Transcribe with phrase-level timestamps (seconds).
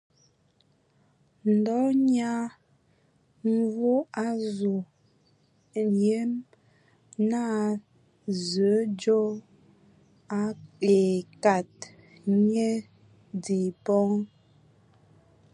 [1.55, 2.33] Ndɔ Nyia
[3.53, 3.91] Mvu
[4.23, 4.75] a azu
[6.03, 6.31] yem
[7.29, 7.67] naa
[8.49, 9.19] Zǝǝ ndzo
[10.93, 11.71] e akad
[12.51, 12.69] nye
[13.43, 14.11] di bɔn.